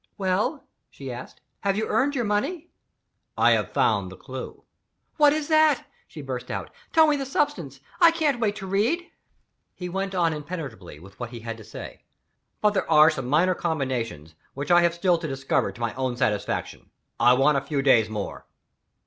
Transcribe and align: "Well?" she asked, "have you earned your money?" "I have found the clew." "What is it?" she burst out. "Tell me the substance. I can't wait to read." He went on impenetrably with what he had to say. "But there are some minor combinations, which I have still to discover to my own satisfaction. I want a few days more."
"Well?" 0.17 0.63
she 0.89 1.11
asked, 1.11 1.41
"have 1.59 1.77
you 1.77 1.85
earned 1.87 2.15
your 2.15 2.25
money?" 2.25 2.69
"I 3.37 3.51
have 3.51 3.71
found 3.71 4.11
the 4.11 4.17
clew." 4.17 4.63
"What 5.17 5.31
is 5.31 5.51
it?" 5.51 5.83
she 6.07 6.23
burst 6.23 6.49
out. 6.49 6.71
"Tell 6.91 7.05
me 7.05 7.17
the 7.17 7.23
substance. 7.27 7.79
I 7.99 8.09
can't 8.09 8.39
wait 8.39 8.55
to 8.55 8.65
read." 8.65 9.11
He 9.75 9.89
went 9.89 10.15
on 10.15 10.33
impenetrably 10.33 10.99
with 10.99 11.19
what 11.19 11.29
he 11.29 11.41
had 11.41 11.55
to 11.57 11.63
say. 11.63 12.01
"But 12.61 12.73
there 12.73 12.89
are 12.89 13.11
some 13.11 13.27
minor 13.27 13.53
combinations, 13.53 14.33
which 14.55 14.71
I 14.71 14.81
have 14.81 14.95
still 14.95 15.19
to 15.19 15.27
discover 15.27 15.71
to 15.71 15.81
my 15.81 15.93
own 15.93 16.17
satisfaction. 16.17 16.89
I 17.19 17.33
want 17.33 17.59
a 17.59 17.61
few 17.61 17.83
days 17.83 18.09
more." 18.09 18.47